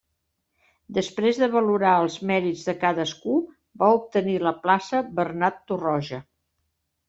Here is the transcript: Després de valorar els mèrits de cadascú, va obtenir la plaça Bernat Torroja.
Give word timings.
Després 0.97 1.41
de 1.41 1.49
valorar 1.55 1.91
els 2.05 2.15
mèrits 2.31 2.65
de 2.71 2.75
cadascú, 2.85 3.37
va 3.85 3.93
obtenir 4.01 4.41
la 4.49 4.57
plaça 4.67 5.07
Bernat 5.23 5.65
Torroja. 5.71 6.25